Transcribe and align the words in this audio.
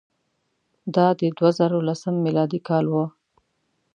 دا 0.95 1.07
د 1.19 1.21
دوه 1.37 1.49
زره 1.57 1.77
لسم 1.87 2.13
میلادي 2.25 2.59
کال 2.67 2.85
وو. 2.89 3.05